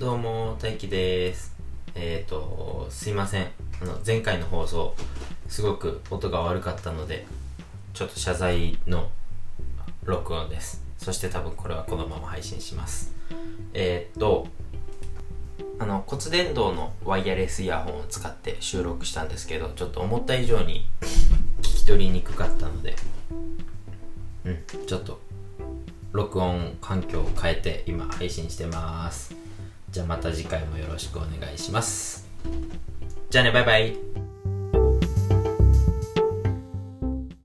[0.00, 1.54] どうも大輝です。
[1.94, 3.48] えっ、ー、とすいません。
[3.82, 4.94] あの前回の放送
[5.46, 7.26] すごく音が悪かったので
[7.92, 9.10] ちょっと謝罪の
[10.04, 10.82] 録音です。
[10.96, 13.14] そして多分これはこのまま配信します。
[13.74, 14.46] えっ、ー、と
[15.78, 20.88] あの骨伝導のワイヤレスイヤホンを使って収録したんですけどちょっと思った以上に
[21.60, 22.96] 聞き取りにくかったので
[24.46, 25.20] うんちょっと
[26.12, 29.34] 録音環境を変えて今配信してます
[29.90, 32.28] じゃあまた次回もよろしくお願いします。
[33.28, 34.09] じゃあね、バイバイ。